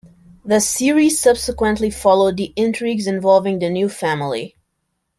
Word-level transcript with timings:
The 0.43 0.59
series 0.61 1.19
subsequently 1.19 1.91
followed 1.91 2.35
the 2.35 2.53
intrigues 2.55 3.05
involving 3.05 3.59
the 3.59 3.69
new 3.69 3.87
family. 3.87 4.55